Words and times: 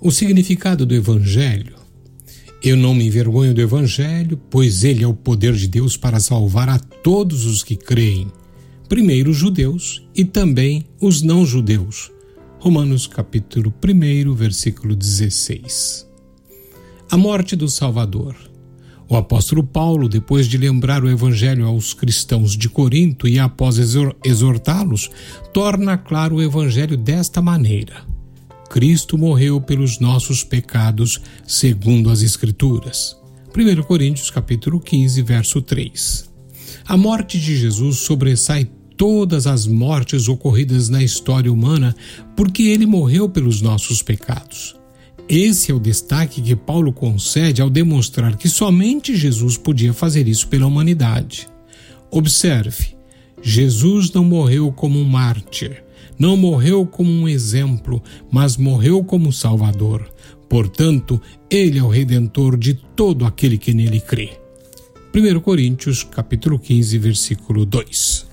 O 0.00 0.10
significado 0.10 0.84
do 0.84 0.94
Evangelho. 0.94 1.76
Eu 2.62 2.76
não 2.76 2.94
me 2.94 3.06
envergonho 3.06 3.54
do 3.54 3.60
Evangelho, 3.60 4.38
pois 4.50 4.84
ele 4.84 5.02
é 5.02 5.06
o 5.06 5.14
poder 5.14 5.54
de 5.54 5.68
Deus 5.68 5.96
para 5.96 6.20
salvar 6.20 6.68
a 6.68 6.78
todos 6.78 7.46
os 7.46 7.62
que 7.62 7.76
creem, 7.76 8.26
primeiro 8.88 9.30
os 9.30 9.36
judeus 9.36 10.06
e 10.14 10.24
também 10.24 10.84
os 11.00 11.22
não-judeus. 11.22 12.10
Romanos 12.58 13.06
capítulo 13.06 13.72
1, 13.82 14.34
versículo 14.34 14.94
16. 14.96 16.06
A 17.10 17.16
morte 17.16 17.54
do 17.54 17.68
Salvador. 17.68 18.34
O 19.08 19.16
apóstolo 19.16 19.62
Paulo, 19.62 20.08
depois 20.08 20.46
de 20.46 20.56
lembrar 20.56 21.04
o 21.04 21.10
evangelho 21.10 21.66
aos 21.66 21.92
cristãos 21.92 22.56
de 22.56 22.68
Corinto 22.68 23.28
e 23.28 23.38
após 23.38 23.76
exortá-los, 24.24 25.10
torna 25.52 25.98
claro 25.98 26.36
o 26.36 26.42
evangelho 26.42 26.96
desta 26.96 27.42
maneira: 27.42 28.13
Cristo 28.68 29.16
morreu 29.16 29.60
pelos 29.60 29.98
nossos 30.00 30.42
pecados, 30.42 31.20
segundo 31.46 32.10
as 32.10 32.22
Escrituras. 32.22 33.16
1 33.56 33.82
Coríntios 33.84 34.30
capítulo 34.30 34.80
15, 34.80 35.22
verso 35.22 35.62
3. 35.62 36.30
A 36.86 36.96
morte 36.96 37.38
de 37.38 37.56
Jesus 37.56 37.98
sobressai 37.98 38.68
todas 38.96 39.46
as 39.46 39.66
mortes 39.66 40.28
ocorridas 40.28 40.88
na 40.88 41.02
história 41.02 41.52
humana, 41.52 41.94
porque 42.36 42.64
ele 42.64 42.86
morreu 42.86 43.28
pelos 43.28 43.60
nossos 43.60 44.02
pecados. 44.02 44.74
Esse 45.28 45.70
é 45.70 45.74
o 45.74 45.80
destaque 45.80 46.42
que 46.42 46.56
Paulo 46.56 46.92
concede 46.92 47.62
ao 47.62 47.70
demonstrar 47.70 48.36
que 48.36 48.48
somente 48.48 49.16
Jesus 49.16 49.56
podia 49.56 49.92
fazer 49.92 50.26
isso 50.26 50.48
pela 50.48 50.66
humanidade. 50.66 51.48
Observe, 52.10 52.94
Jesus 53.40 54.10
não 54.10 54.24
morreu 54.24 54.72
como 54.72 54.98
um 54.98 55.04
mártir, 55.04 55.83
não 56.18 56.36
morreu 56.36 56.86
como 56.86 57.10
um 57.10 57.28
exemplo, 57.28 58.02
mas 58.30 58.56
morreu 58.56 59.02
como 59.04 59.32
Salvador. 59.32 60.08
Portanto, 60.48 61.20
ele 61.50 61.78
é 61.78 61.82
o 61.82 61.88
redentor 61.88 62.56
de 62.56 62.74
todo 62.74 63.24
aquele 63.24 63.58
que 63.58 63.74
nele 63.74 64.00
crê. 64.00 64.38
1 65.14 65.40
Coríntios, 65.40 66.02
capítulo 66.02 66.58
15, 66.58 66.98
versículo 66.98 67.64
2. 67.64 68.26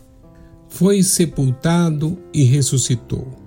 Foi 0.67 1.03
sepultado 1.03 2.17
e 2.33 2.43
ressuscitou. 2.43 3.37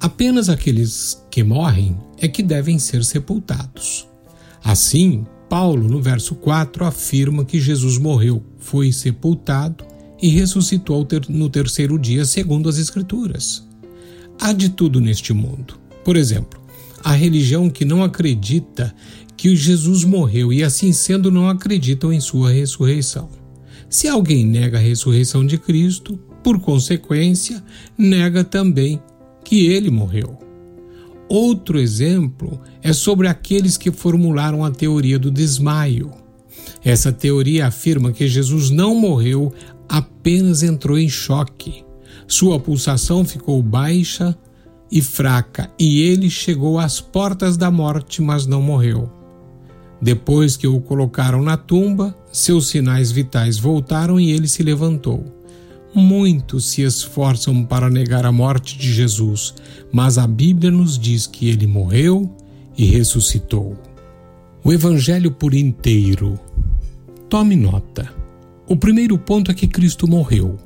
Apenas 0.00 0.48
aqueles 0.48 1.22
que 1.30 1.42
morrem 1.42 1.96
é 2.18 2.28
que 2.28 2.42
devem 2.42 2.78
ser 2.78 3.04
sepultados. 3.04 4.06
Assim, 4.62 5.26
Paulo, 5.48 5.88
no 5.88 6.00
verso 6.00 6.34
4, 6.34 6.84
afirma 6.84 7.44
que 7.44 7.60
Jesus 7.60 7.98
morreu, 7.98 8.42
foi 8.58 8.92
sepultado 8.92 9.84
e 10.20 10.28
ressuscitou 10.28 11.06
no 11.28 11.48
terceiro 11.48 11.98
dia, 11.98 12.24
segundo 12.24 12.68
as 12.68 12.78
Escrituras. 12.78 13.66
Há 14.40 14.52
de 14.52 14.68
tudo 14.68 15.00
neste 15.00 15.32
mundo. 15.32 15.78
Por 16.04 16.16
exemplo, 16.16 16.60
a 17.02 17.12
religião 17.12 17.70
que 17.70 17.84
não 17.84 18.02
acredita 18.02 18.94
que 19.36 19.54
Jesus 19.54 20.04
morreu 20.04 20.52
e, 20.52 20.64
assim 20.64 20.92
sendo, 20.92 21.30
não 21.30 21.48
acreditam 21.48 22.12
em 22.12 22.20
sua 22.20 22.50
ressurreição. 22.50 23.28
Se 23.88 24.08
alguém 24.08 24.44
nega 24.44 24.78
a 24.78 24.80
ressurreição 24.80 25.46
de 25.46 25.56
Cristo, 25.56 26.18
por 26.42 26.60
consequência, 26.60 27.62
nega 27.96 28.44
também 28.44 29.00
que 29.44 29.66
ele 29.66 29.90
morreu. 29.90 30.38
Outro 31.28 31.78
exemplo 31.78 32.60
é 32.82 32.92
sobre 32.92 33.28
aqueles 33.28 33.76
que 33.76 33.92
formularam 33.92 34.64
a 34.64 34.70
teoria 34.70 35.18
do 35.18 35.30
desmaio. 35.30 36.10
Essa 36.82 37.12
teoria 37.12 37.66
afirma 37.66 38.12
que 38.12 38.26
Jesus 38.26 38.70
não 38.70 38.94
morreu, 38.94 39.52
apenas 39.88 40.62
entrou 40.62 40.98
em 40.98 41.08
choque. 41.08 41.84
Sua 42.26 42.60
pulsação 42.60 43.24
ficou 43.24 43.62
baixa 43.62 44.36
e 44.90 45.00
fraca 45.00 45.70
e 45.78 46.00
ele 46.02 46.28
chegou 46.28 46.78
às 46.78 47.00
portas 47.00 47.56
da 47.56 47.70
morte, 47.70 48.20
mas 48.20 48.46
não 48.46 48.60
morreu. 48.60 49.10
Depois 50.00 50.56
que 50.56 50.66
o 50.66 50.80
colocaram 50.80 51.42
na 51.42 51.56
tumba, 51.56 52.14
seus 52.30 52.68
sinais 52.68 53.10
vitais 53.10 53.58
voltaram 53.58 54.20
e 54.20 54.30
ele 54.30 54.46
se 54.46 54.62
levantou. 54.62 55.24
Muitos 55.94 56.66
se 56.66 56.82
esforçam 56.82 57.64
para 57.64 57.90
negar 57.90 58.24
a 58.24 58.30
morte 58.30 58.78
de 58.78 58.92
Jesus, 58.92 59.54
mas 59.90 60.18
a 60.18 60.26
Bíblia 60.26 60.70
nos 60.70 60.98
diz 60.98 61.26
que 61.26 61.48
ele 61.48 61.66
morreu 61.66 62.30
e 62.76 62.84
ressuscitou. 62.84 63.76
O 64.62 64.72
Evangelho 64.72 65.32
por 65.32 65.54
inteiro. 65.54 66.38
Tome 67.28 67.56
nota. 67.56 68.17
O 68.68 68.76
primeiro 68.76 69.16
ponto 69.18 69.50
é 69.50 69.54
que 69.54 69.66
Cristo 69.66 70.06
morreu. 70.06 70.58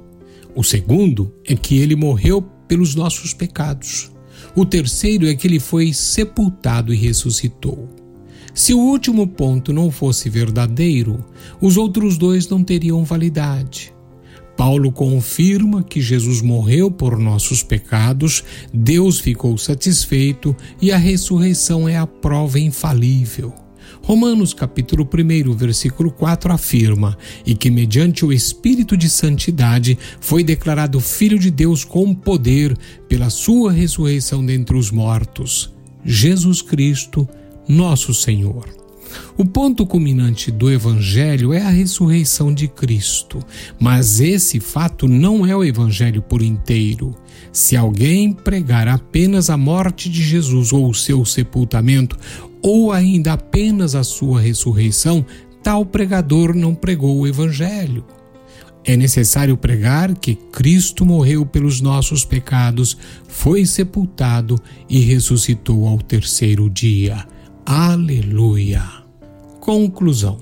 O 0.57 0.65
segundo 0.65 1.33
é 1.47 1.55
que 1.55 1.79
ele 1.79 1.95
morreu 1.95 2.43
pelos 2.67 2.97
nossos 2.97 3.33
pecados. 3.33 4.11
O 4.57 4.67
terceiro 4.67 5.29
é 5.29 5.37
que 5.37 5.47
ele 5.47 5.61
foi 5.61 5.93
sepultado 5.93 6.93
e 6.93 6.97
ressuscitou. 6.97 7.89
Se 8.53 8.75
o 8.75 8.79
último 8.79 9.25
ponto 9.29 9.73
não 9.73 9.89
fosse 9.89 10.29
verdadeiro, 10.29 11.25
os 11.61 11.77
outros 11.77 12.19
dois 12.19 12.49
não 12.49 12.65
teriam 12.65 13.05
validade. 13.05 13.95
Paulo 14.57 14.91
confirma 14.91 15.85
que 15.85 16.01
Jesus 16.01 16.43
morreu 16.43 16.91
por 16.91 17.17
nossos 17.17 17.63
pecados, 17.63 18.43
Deus 18.75 19.21
ficou 19.21 19.57
satisfeito 19.57 20.57
e 20.81 20.91
a 20.91 20.97
ressurreição 20.97 21.89
é 21.89 21.97
a 21.97 22.07
prova 22.07 22.59
infalível. 22.59 23.55
Romanos 24.01 24.55
capítulo 24.55 25.07
1, 25.07 25.53
versículo 25.53 26.11
4 26.11 26.53
afirma: 26.53 27.17
"E 27.45 27.55
que 27.55 27.71
mediante 27.71 28.25
o 28.25 28.33
espírito 28.33 28.97
de 28.97 29.11
santidade 29.11 29.99
foi 30.21 30.43
declarado 30.43 31.01
filho 31.01 31.39
de 31.39 31.51
Deus 31.51 31.85
com 31.85 32.15
poder 32.15 32.77
pela 33.09 33.31
sua 33.31 33.73
ressurreição 33.73 34.45
dentre 34.45 34.77
os 34.77 34.91
mortos, 34.91 35.73
Jesus 36.05 36.63
Cristo, 36.63 37.29
nosso 37.69 38.15
Senhor." 38.15 38.83
O 39.37 39.45
ponto 39.45 39.87
culminante 39.87 40.51
do 40.51 40.71
Evangelho 40.71 41.53
é 41.53 41.61
a 41.61 41.69
ressurreição 41.69 42.53
de 42.53 42.69
Cristo, 42.69 43.41
mas 43.79 44.21
esse 44.21 44.61
fato 44.61 45.07
não 45.07 45.45
é 45.47 45.55
o 45.55 45.65
Evangelho 45.65 46.23
por 46.23 46.43
inteiro. 46.43 47.15
Se 47.53 47.77
alguém 47.77 48.33
pregar 48.33 48.89
apenas 48.89 49.51
a 49.51 49.57
morte 49.57 50.09
de 50.09 50.23
Jesus 50.23 50.73
ou 50.73 50.89
o 50.89 50.95
seu 50.95 51.25
sepultamento, 51.25 52.17
ou 52.63 52.93
ainda 52.93 53.33
apenas 53.33 53.95
a 53.95 54.05
sua 54.05 54.41
ressurreição, 54.41 55.27
tal 55.63 55.85
pregador 55.85 56.55
não 56.55 56.75
pregou 56.75 57.19
o 57.19 57.27
Evangelho. 57.27 58.05
É 58.85 58.97
necessário 58.97 59.57
pregar 59.57 60.15
que 60.17 60.35
Cristo 60.35 61.05
morreu 61.05 61.47
pelos 61.47 61.81
nossos 61.81 62.25
pecados, 62.25 62.97
foi 63.29 63.65
sepultado 63.65 64.59
e 64.89 65.01
ressuscitou 65.01 65.87
ao 65.87 65.99
terceiro 65.99 66.69
dia. 66.69 67.25
Aleluia! 67.65 68.83
Conclusão: 69.61 70.41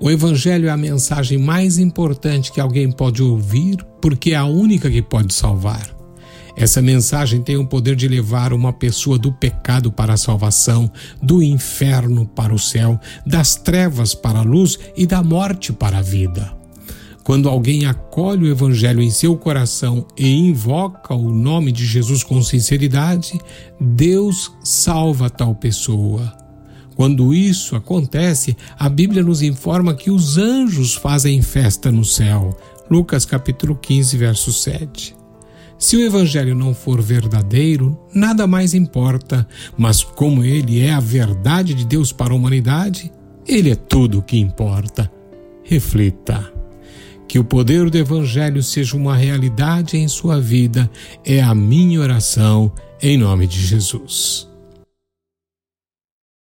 O 0.00 0.10
Evangelho 0.10 0.66
é 0.66 0.70
a 0.70 0.76
mensagem 0.76 1.38
mais 1.38 1.78
importante 1.78 2.50
que 2.50 2.60
alguém 2.60 2.90
pode 2.90 3.22
ouvir 3.22 3.76
porque 4.02 4.32
é 4.32 4.36
a 4.36 4.44
única 4.44 4.90
que 4.90 5.02
pode 5.02 5.32
salvar. 5.32 5.99
Essa 6.60 6.82
mensagem 6.82 7.40
tem 7.40 7.56
o 7.56 7.66
poder 7.66 7.96
de 7.96 8.06
levar 8.06 8.52
uma 8.52 8.70
pessoa 8.70 9.18
do 9.18 9.32
pecado 9.32 9.90
para 9.90 10.12
a 10.12 10.18
salvação, 10.18 10.92
do 11.22 11.42
inferno 11.42 12.26
para 12.26 12.54
o 12.54 12.58
céu, 12.58 13.00
das 13.26 13.56
trevas 13.56 14.14
para 14.14 14.40
a 14.40 14.42
luz 14.42 14.78
e 14.94 15.06
da 15.06 15.22
morte 15.22 15.72
para 15.72 15.96
a 15.96 16.02
vida. 16.02 16.52
Quando 17.24 17.48
alguém 17.48 17.86
acolhe 17.86 18.44
o 18.44 18.50
Evangelho 18.50 19.00
em 19.00 19.10
seu 19.10 19.38
coração 19.38 20.06
e 20.18 20.28
invoca 20.28 21.14
o 21.14 21.32
nome 21.32 21.72
de 21.72 21.86
Jesus 21.86 22.22
com 22.22 22.42
sinceridade, 22.42 23.40
Deus 23.80 24.52
salva 24.62 25.30
tal 25.30 25.54
pessoa. 25.54 26.30
Quando 26.94 27.32
isso 27.32 27.74
acontece, 27.74 28.54
a 28.78 28.86
Bíblia 28.90 29.22
nos 29.22 29.40
informa 29.40 29.94
que 29.94 30.10
os 30.10 30.36
anjos 30.36 30.94
fazem 30.94 31.40
festa 31.40 31.90
no 31.90 32.04
céu. 32.04 32.54
Lucas 32.90 33.24
capítulo 33.24 33.74
15, 33.76 34.18
verso 34.18 34.52
7. 34.52 35.19
Se 35.80 35.96
o 35.96 36.02
evangelho 36.02 36.54
não 36.54 36.74
for 36.74 37.00
verdadeiro, 37.00 37.98
nada 38.14 38.46
mais 38.46 38.74
importa, 38.74 39.48
mas 39.78 40.04
como 40.04 40.44
ele 40.44 40.82
é 40.82 40.92
a 40.92 41.00
verdade 41.00 41.72
de 41.72 41.86
Deus 41.86 42.12
para 42.12 42.34
a 42.34 42.36
humanidade, 42.36 43.10
ele 43.48 43.70
é 43.70 43.74
tudo 43.74 44.18
o 44.18 44.22
que 44.22 44.36
importa. 44.36 45.10
Reflita. 45.64 46.52
Que 47.26 47.38
o 47.38 47.44
poder 47.44 47.88
do 47.88 47.96
evangelho 47.96 48.62
seja 48.62 48.94
uma 48.94 49.16
realidade 49.16 49.96
em 49.96 50.06
sua 50.06 50.38
vida 50.38 50.90
é 51.24 51.40
a 51.40 51.54
minha 51.54 51.98
oração 51.98 52.70
em 53.00 53.16
nome 53.16 53.46
de 53.46 53.58
Jesus. 53.58 54.49